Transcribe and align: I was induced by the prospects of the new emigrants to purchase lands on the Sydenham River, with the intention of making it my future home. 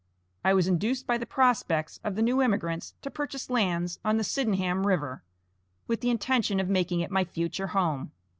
I 0.43 0.55
was 0.55 0.67
induced 0.67 1.05
by 1.05 1.19
the 1.19 1.27
prospects 1.27 1.99
of 2.03 2.15
the 2.15 2.23
new 2.23 2.41
emigrants 2.41 2.95
to 3.03 3.11
purchase 3.11 3.51
lands 3.51 3.99
on 4.03 4.17
the 4.17 4.23
Sydenham 4.23 4.87
River, 4.87 5.21
with 5.85 6.01
the 6.01 6.09
intention 6.09 6.59
of 6.59 6.67
making 6.69 7.01
it 7.01 7.11
my 7.11 7.23
future 7.23 7.67
home. 7.67 8.11